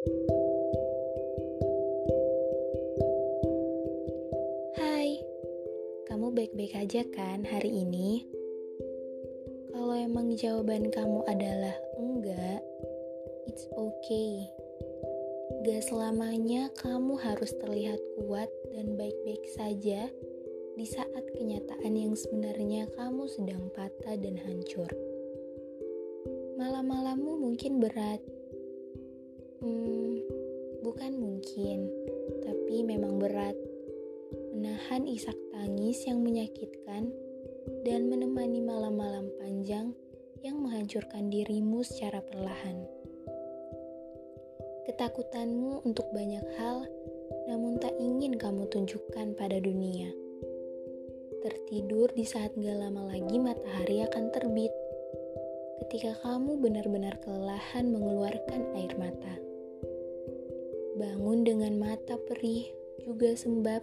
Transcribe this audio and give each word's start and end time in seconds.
Hai, 0.00 0.16
kamu 6.08 6.32
baik-baik 6.32 6.72
aja 6.72 7.04
kan 7.12 7.44
hari 7.44 7.84
ini? 7.84 8.24
Kalau 9.68 9.92
emang 9.92 10.32
jawaban 10.40 10.88
kamu 10.88 11.20
adalah 11.28 11.76
enggak, 12.00 12.64
it's 13.44 13.68
okay. 13.76 14.48
Gak 15.68 15.84
selamanya 15.84 16.72
kamu 16.80 17.20
harus 17.20 17.52
terlihat 17.60 18.00
kuat 18.16 18.48
dan 18.72 18.96
baik-baik 18.96 19.44
saja 19.52 20.08
di 20.80 20.86
saat 20.88 21.24
kenyataan 21.36 21.92
yang 21.92 22.16
sebenarnya 22.16 22.88
kamu 22.96 23.28
sedang 23.28 23.68
patah 23.76 24.16
dan 24.16 24.40
hancur. 24.48 24.88
Malam-malammu 26.56 27.36
mungkin 27.36 27.84
berat, 27.84 28.24
Hmm, 29.60 30.24
bukan 30.80 31.20
mungkin, 31.20 31.84
tapi 32.40 32.80
memang 32.80 33.20
berat. 33.20 33.52
Menahan 34.56 35.04
isak 35.04 35.36
tangis 35.52 36.00
yang 36.08 36.24
menyakitkan 36.24 37.12
dan 37.84 38.08
menemani 38.08 38.64
malam-malam 38.64 39.28
panjang 39.36 39.92
yang 40.40 40.56
menghancurkan 40.64 41.28
dirimu 41.28 41.84
secara 41.84 42.24
perlahan. 42.24 42.88
Ketakutanmu 44.88 45.84
untuk 45.84 46.08
banyak 46.08 46.46
hal, 46.56 46.88
namun 47.44 47.76
tak 47.76 47.92
ingin 48.00 48.40
kamu 48.40 48.64
tunjukkan 48.72 49.36
pada 49.36 49.60
dunia. 49.60 50.08
Tertidur 51.44 52.08
di 52.16 52.24
saat 52.24 52.56
gak 52.56 52.80
lama 52.80 53.12
lagi 53.12 53.36
matahari 53.36 54.08
akan 54.08 54.24
terbit. 54.32 54.72
Ketika 55.84 56.16
kamu 56.24 56.56
benar-benar 56.64 57.20
kelelahan 57.20 57.92
mengeluarkan 57.92 58.72
air 58.72 58.96
mata 58.96 59.49
bangun 61.00 61.48
dengan 61.48 61.80
mata 61.80 62.20
perih, 62.28 62.68
juga 63.00 63.32
sembab, 63.32 63.80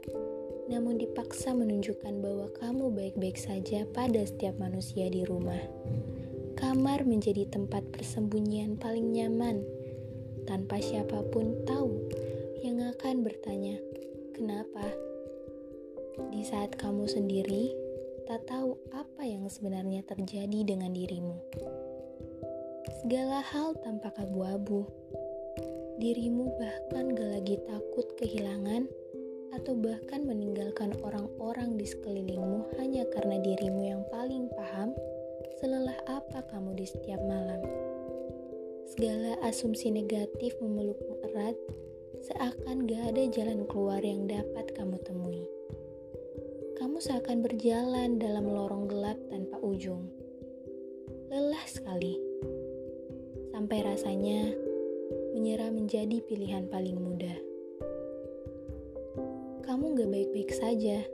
namun 0.69 1.02
dipaksa 1.02 1.50
menunjukkan 1.58 2.22
bahwa 2.22 2.45
kamu 2.61 2.94
baik-baik 2.94 3.41
saja 3.41 3.89
pada 3.89 4.22
setiap 4.22 4.53
manusia 4.61 5.09
di 5.09 5.25
rumah. 5.25 5.58
Kamar 6.53 7.09
menjadi 7.09 7.50
tempat 7.50 7.89
persembunyian 7.89 8.78
paling 8.78 9.17
nyaman, 9.17 9.66
tanpa 10.45 10.78
siapa 10.78 11.25
pun 11.33 11.58
tahu 11.66 12.06
yang 12.61 12.86
akan 12.86 13.25
bertanya, 13.25 13.81
"Kenapa?" 14.38 14.86
Di 16.30 16.45
saat 16.45 16.78
kamu 16.78 17.09
sendiri 17.09 17.73
tak 18.30 18.45
tahu 18.45 18.78
apa 18.94 19.25
yang 19.25 19.50
sebenarnya 19.50 20.06
terjadi 20.06 20.61
dengan 20.61 20.94
dirimu. 20.94 21.38
Segala 23.02 23.41
hal 23.41 23.73
tampak 23.81 24.17
abu-abu 24.22 24.86
dirimu 25.98 26.53
bahkan 26.62 27.09
gak 27.17 27.42
lagi 27.42 27.58
takut 27.66 28.06
kehilangan 28.22 28.86
atau 29.58 29.73
bahkan 29.73 30.22
meninggalkan 30.22 30.94
orang-orang 31.02 31.73
di 31.73 31.90
sekelilingmu 31.90 32.70
hanya 32.78 33.02
karena 33.09 33.42
dirimu 33.42 33.81
yang 33.81 34.06
paling 34.14 34.45
paham 34.53 34.94
selelah 35.58 35.98
apa 36.06 36.45
kamu 36.53 36.78
di 36.78 36.86
setiap 36.86 37.18
malam. 37.25 37.58
Segala 38.94 39.42
asumsi 39.42 39.90
negatif 39.90 40.53
memelukmu 40.62 41.18
erat, 41.34 41.58
seakan 42.30 42.86
gak 42.86 43.18
ada 43.18 43.23
jalan 43.34 43.66
keluar 43.66 44.00
yang 44.06 44.30
dapat 44.30 44.70
kamu 44.78 45.02
temui. 45.02 45.50
Kamu 46.78 47.02
seakan 47.02 47.42
berjalan 47.42 48.22
dalam 48.22 48.45
lorong 48.45 48.86
gelap 48.86 49.18
tanpa 49.34 49.58
ujung. 49.66 50.06
Lelah 51.34 51.66
sekali. 51.66 52.22
Sampai 53.50 53.81
rasanya 53.81 54.66
menyerah 55.38 55.69
menjadi 55.69 56.17
pilihan 56.25 56.66
paling 56.66 56.97
mudah. 56.97 57.38
Kamu 59.61 59.94
gak 59.94 60.09
baik-baik 60.09 60.49
saja, 60.49 61.05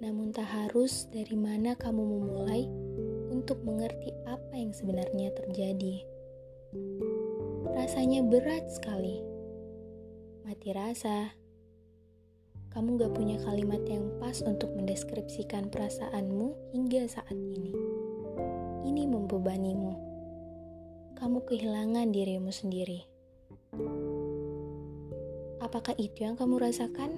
namun 0.00 0.32
tak 0.32 0.48
harus 0.48 1.04
dari 1.12 1.36
mana 1.36 1.76
kamu 1.76 2.00
memulai 2.00 2.64
untuk 3.28 3.60
mengerti 3.68 4.16
apa 4.24 4.56
yang 4.56 4.72
sebenarnya 4.72 5.28
terjadi. 5.36 6.00
Rasanya 7.76 8.24
berat 8.24 8.72
sekali. 8.72 9.20
Mati 10.48 10.72
rasa. 10.72 11.36
Kamu 12.72 12.96
gak 12.96 13.12
punya 13.12 13.36
kalimat 13.44 13.84
yang 13.84 14.08
pas 14.24 14.40
untuk 14.40 14.72
mendeskripsikan 14.72 15.68
perasaanmu 15.68 16.72
hingga 16.72 17.04
saat 17.12 17.36
ini. 17.36 17.76
Ini 18.88 19.04
membebanimu 19.04 20.11
kamu 21.22 21.38
kehilangan 21.46 22.10
dirimu 22.10 22.50
sendiri. 22.50 23.06
Apakah 25.62 25.94
itu 25.94 26.26
yang 26.26 26.34
kamu 26.34 26.58
rasakan? 26.58 27.14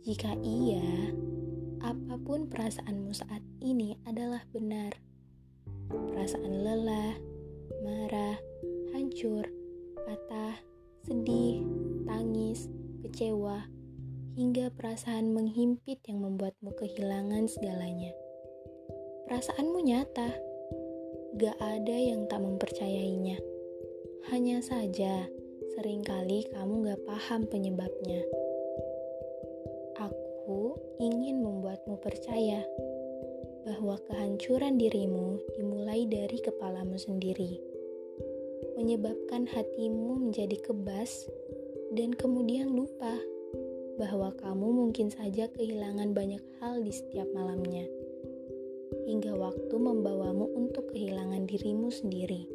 Jika 0.00 0.32
iya, 0.40 1.12
apa 1.84 2.16
pun 2.24 2.48
perasaanmu 2.48 3.12
saat 3.12 3.44
ini 3.60 4.00
adalah 4.08 4.40
benar. 4.48 4.96
Perasaan 5.92 6.64
lelah, 6.64 7.12
marah, 7.84 8.40
hancur, 8.96 9.44
patah, 10.08 10.56
sedih, 11.04 11.60
tangis, 12.08 12.72
kecewa, 13.04 13.60
hingga 14.40 14.72
perasaan 14.72 15.36
menghimpit 15.36 16.00
yang 16.08 16.24
membuatmu 16.24 16.72
kehilangan 16.80 17.44
segalanya. 17.44 18.16
Perasaanmu 19.28 19.84
nyata 19.84 20.53
Gak 21.34 21.58
ada 21.58 21.96
yang 21.98 22.30
tak 22.30 22.46
mempercayainya. 22.46 23.42
Hanya 24.30 24.62
saja, 24.62 25.26
sering 25.74 26.06
kali 26.06 26.46
kamu 26.46 26.86
gak 26.86 27.02
paham 27.02 27.42
penyebabnya. 27.50 28.22
Aku 29.98 30.78
ingin 31.02 31.42
membuatmu 31.42 31.98
percaya 31.98 32.62
bahwa 33.66 33.98
kehancuran 34.06 34.78
dirimu 34.78 35.42
dimulai 35.58 36.06
dari 36.06 36.38
kepalamu 36.38 36.94
sendiri, 37.02 37.58
menyebabkan 38.78 39.50
hatimu 39.50 40.30
menjadi 40.30 40.54
kebas 40.62 41.26
dan 41.98 42.14
kemudian 42.14 42.70
lupa 42.70 43.18
bahwa 43.98 44.30
kamu 44.38 44.70
mungkin 44.70 45.10
saja 45.10 45.50
kehilangan 45.50 46.14
banyak 46.14 46.46
hal 46.62 46.78
di 46.78 46.94
setiap 46.94 47.26
malamnya 47.34 47.90
hingga 49.04 49.36
waktu 49.36 49.74
membawamu 49.76 50.48
untuk 50.56 50.90
kehilangan 50.92 51.44
dirimu 51.44 51.92
sendiri. 51.92 52.48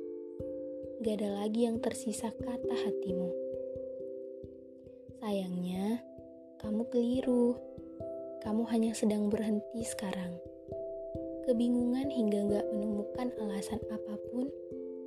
Gak 0.99 1.21
ada 1.23 1.45
lagi 1.45 1.63
yang 1.69 1.79
tersisa 1.79 2.33
kata 2.35 2.75
hatimu. 2.75 3.29
Sayangnya, 5.23 6.03
kamu 6.59 6.89
keliru. 6.91 7.55
Kamu 8.43 8.67
hanya 8.67 8.91
sedang 8.91 9.31
berhenti 9.31 9.87
sekarang. 9.87 10.35
Kebingungan 11.47 12.11
hingga 12.11 12.39
gak 12.51 12.67
menemukan 12.75 13.31
alasan 13.39 13.79
apa 13.87 14.15
pun 14.33 14.51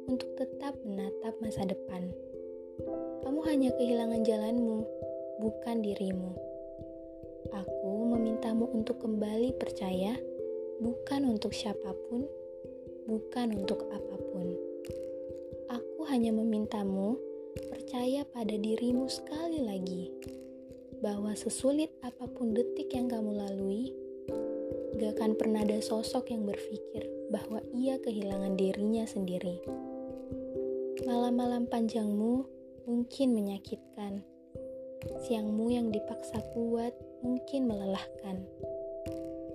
untuk 0.09 0.33
tetap 0.41 0.73
menatap 0.87 1.37
masa 1.45 1.69
depan. 1.69 2.09
Kamu 3.23 3.41
hanya 3.45 3.71
kehilangan 3.77 4.25
jalanmu, 4.25 4.89
bukan 5.45 5.85
dirimu. 5.85 6.33
Aku 7.53 8.09
memintamu 8.17 8.65
untuk 8.73 9.05
kembali 9.05 9.61
percaya 9.61 10.17
bukan 10.83 11.31
untuk 11.31 11.55
siapa 11.55 11.95
pun, 12.11 12.27
bukan 13.07 13.55
untuk 13.55 13.87
apa 13.87 14.17
pun. 14.35 14.51
Aku 15.71 16.03
hanya 16.11 16.35
memintamu 16.35 17.15
percaya 17.71 18.27
pada 18.27 18.59
dirimu 18.59 19.07
sekali 19.07 19.63
lagi, 19.63 20.11
bahwa 20.99 21.39
sesulit 21.39 21.95
apa 22.03 22.27
pun 22.27 22.51
detik 22.51 22.91
yang 22.99 23.07
kamu 23.07 23.31
lalui, 23.31 23.95
gak 24.99 25.23
akan 25.23 25.39
pernah 25.39 25.63
ada 25.63 25.79
sosok 25.79 26.35
yang 26.35 26.43
berpikir 26.51 27.07
bahwa 27.31 27.63
ia 27.71 28.03
kehilangan 28.03 28.59
dirinya 28.59 29.07
sendiri. 29.07 29.63
Malam-malam 31.07 31.71
panjangmu 31.71 32.43
mungkin 32.91 33.39
menyakitkan, 33.39 34.27
siangmu 35.31 35.71
yang 35.71 35.95
dipaksa 35.95 36.43
kuat 36.51 36.95
mungkin 37.23 37.71
melelahkan 37.71 38.43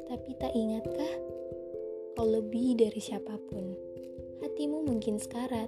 tapi 0.07 0.31
tak 0.39 0.55
ingatkah, 0.55 1.13
kau 2.15 2.23
lebih 2.23 2.79
dari 2.79 2.97
siapa 3.03 3.35
pun. 3.51 3.75
Hatimu 4.39 4.87
mungkin 4.87 5.19
sekarat, 5.19 5.67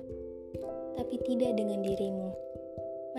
tapi 0.95 1.15
tidak 1.27 1.59
dengan 1.59 1.83
dirimu. 1.83 2.31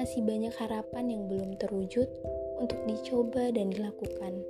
Masih 0.00 0.25
banyak 0.25 0.55
harapan 0.56 1.12
yang 1.12 1.22
belum 1.28 1.61
terwujud 1.61 2.08
untuk 2.56 2.81
dicoba 2.88 3.52
dan 3.52 3.69
dilakukan. 3.69 4.40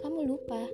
Kamu 0.00 0.24
lupa 0.24 0.64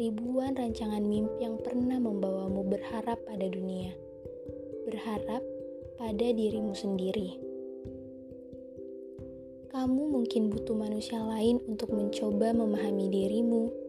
ribuan 0.00 0.56
rancangan 0.56 1.04
mimpi 1.04 1.44
yang 1.44 1.60
pernah 1.60 2.00
membawamu 2.00 2.64
berharap 2.64 3.20
pada 3.28 3.44
dunia. 3.44 3.92
Berharap 4.88 5.44
pada 6.00 6.26
dirimu 6.32 6.72
sendiri. 6.72 7.36
Kamu 9.74 10.06
mungkin 10.06 10.54
butuh 10.54 10.78
manusia 10.78 11.18
lain 11.18 11.58
untuk 11.66 11.90
mencoba 11.90 12.54
memahami 12.54 13.10
dirimu, 13.10 13.83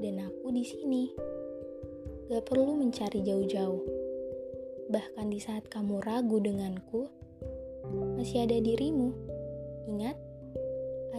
dan 0.00 0.24
aku 0.28 0.52
di 0.52 0.64
sini. 0.64 1.04
Gak 2.30 2.46
perlu 2.46 2.78
mencari 2.78 3.20
jauh-jauh. 3.26 3.82
Bahkan 4.90 5.26
di 5.30 5.38
saat 5.42 5.66
kamu 5.66 6.02
ragu 6.02 6.38
denganku, 6.38 7.10
masih 8.18 8.46
ada 8.46 8.58
dirimu. 8.58 9.10
Ingat, 9.90 10.18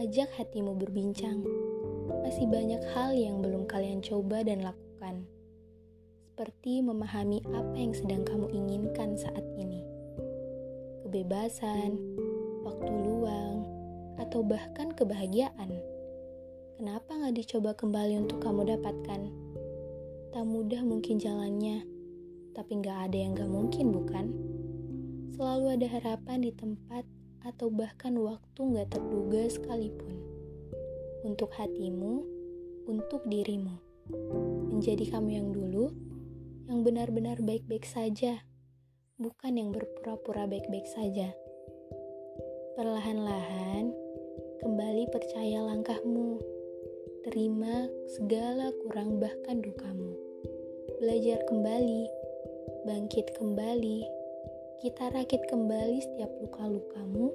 ajak 0.00 0.32
hatimu 0.40 0.76
berbincang. 0.76 1.44
Masih 2.24 2.48
banyak 2.48 2.80
hal 2.96 3.12
yang 3.12 3.44
belum 3.44 3.68
kalian 3.68 4.00
coba 4.00 4.40
dan 4.40 4.64
lakukan. 4.64 5.28
Seperti 6.32 6.80
memahami 6.80 7.44
apa 7.52 7.76
yang 7.76 7.92
sedang 7.92 8.24
kamu 8.24 8.48
inginkan 8.56 9.20
saat 9.20 9.44
ini. 9.60 9.84
Kebebasan, 11.04 12.00
waktu 12.64 12.88
luang, 12.88 13.68
atau 14.16 14.40
bahkan 14.40 14.96
kebahagiaan. 14.96 15.91
Kenapa 16.82 17.14
nggak 17.14 17.38
dicoba 17.38 17.78
kembali 17.78 18.26
untuk 18.26 18.42
kamu 18.42 18.74
dapatkan? 18.74 19.20
Tak 20.34 20.42
mudah 20.42 20.82
mungkin 20.82 21.14
jalannya, 21.14 21.86
tapi 22.58 22.82
nggak 22.82 23.06
ada 23.06 23.16
yang 23.22 23.38
nggak 23.38 23.54
mungkin 23.54 23.94
bukan? 23.94 24.34
Selalu 25.30 25.78
ada 25.78 25.86
harapan 25.86 26.42
di 26.42 26.50
tempat 26.50 27.06
atau 27.46 27.70
bahkan 27.70 28.18
waktu 28.18 28.58
nggak 28.58 28.98
terduga 28.98 29.46
sekalipun. 29.46 30.10
Untuk 31.22 31.54
hatimu, 31.54 32.26
untuk 32.90 33.30
dirimu. 33.30 33.78
Menjadi 34.74 35.06
kamu 35.06 35.38
yang 35.38 35.54
dulu, 35.54 35.86
yang 36.66 36.82
benar-benar 36.82 37.38
baik-baik 37.46 37.86
saja, 37.86 38.42
bukan 39.22 39.54
yang 39.54 39.70
berpura-pura 39.70 40.50
baik-baik 40.50 40.90
saja. 40.90 41.30
Perlahan-lahan, 42.74 43.94
kembali 44.66 45.06
percaya 45.14 45.62
langkahmu. 45.62 46.61
Terima 47.22 47.86
segala 48.10 48.74
kurang 48.82 49.22
bahkan 49.22 49.62
dukamu. 49.62 50.10
Belajar 50.98 51.38
kembali, 51.46 52.02
bangkit 52.82 53.30
kembali. 53.38 54.02
Kita 54.82 55.14
rakit 55.14 55.46
kembali 55.46 56.02
setiap 56.02 56.34
luka-lukamu 56.42 57.30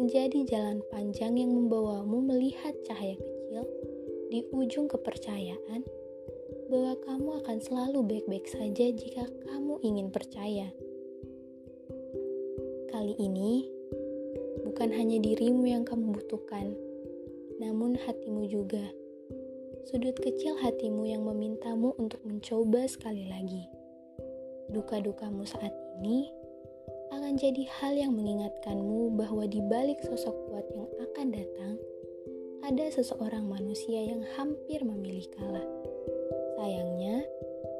menjadi 0.00 0.40
jalan 0.48 0.80
panjang 0.88 1.36
yang 1.36 1.52
membawamu 1.52 2.24
melihat 2.32 2.72
cahaya 2.88 3.20
kecil 3.20 3.68
di 4.32 4.40
ujung 4.56 4.88
kepercayaan 4.88 5.84
bahwa 6.72 6.96
kamu 7.04 7.30
akan 7.44 7.58
selalu 7.60 8.00
baik-baik 8.00 8.48
saja 8.48 8.88
jika 8.88 9.28
kamu 9.44 9.84
ingin 9.84 10.08
percaya. 10.08 10.72
Kali 12.88 13.14
ini, 13.20 13.68
bukan 14.64 14.96
hanya 14.96 15.20
dirimu 15.20 15.68
yang 15.68 15.84
kamu 15.84 16.16
butuhkan, 16.16 16.72
namun 17.60 18.00
hatimu 18.00 18.48
juga. 18.48 18.99
Sudut 19.90 20.14
kecil 20.22 20.54
hatimu 20.54 21.02
yang 21.02 21.26
memintamu 21.26 21.90
untuk 21.98 22.22
mencoba 22.22 22.86
sekali 22.86 23.26
lagi. 23.26 23.66
Duka-dukamu 24.70 25.42
saat 25.42 25.74
ini 25.98 26.30
akan 27.10 27.34
jadi 27.34 27.66
hal 27.66 27.98
yang 27.98 28.14
mengingatkanmu 28.14 29.18
bahwa 29.18 29.50
di 29.50 29.58
balik 29.66 29.98
sosok 30.06 30.30
kuat 30.46 30.62
yang 30.70 30.86
akan 31.10 31.26
datang, 31.34 31.74
ada 32.62 32.86
seseorang 32.86 33.50
manusia 33.50 34.14
yang 34.14 34.22
hampir 34.38 34.78
memilih 34.86 35.26
kalah. 35.34 35.66
Sayangnya, 36.54 37.26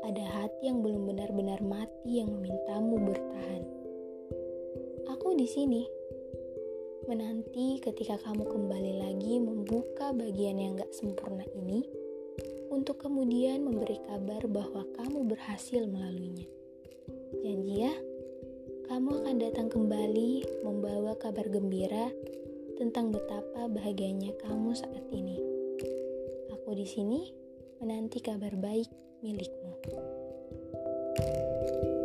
ada 0.02 0.26
hati 0.34 0.66
yang 0.66 0.82
belum 0.82 1.06
benar-benar 1.06 1.62
mati 1.62 2.18
yang 2.18 2.34
memintamu 2.34 3.06
bertahan. 3.06 3.62
Aku 5.14 5.38
di 5.38 5.46
sini 5.46 5.86
menanti 7.08 7.80
ketika 7.80 8.20
kamu 8.20 8.44
kembali 8.44 8.92
lagi 9.00 9.40
membuka 9.40 10.12
bagian 10.12 10.60
yang 10.60 10.76
gak 10.76 10.92
sempurna 10.92 11.46
ini 11.56 11.86
untuk 12.68 13.00
kemudian 13.00 13.64
memberi 13.64 13.96
kabar 14.04 14.44
bahwa 14.44 14.84
kamu 14.96 15.24
berhasil 15.32 15.88
melaluinya. 15.88 16.46
Janji 17.40 17.88
ya, 17.88 17.94
kamu 18.92 19.24
akan 19.24 19.36
datang 19.40 19.68
kembali 19.72 20.64
membawa 20.66 21.16
kabar 21.16 21.48
gembira 21.48 22.12
tentang 22.76 23.12
betapa 23.12 23.68
bahagianya 23.70 24.36
kamu 24.40 24.76
saat 24.76 25.04
ini. 25.12 25.40
Aku 26.52 26.76
di 26.76 26.84
sini 26.84 27.32
menanti 27.80 28.20
kabar 28.20 28.52
baik 28.56 28.88
milikmu. 29.24 29.72
thank 31.20 31.84
you 31.84 31.99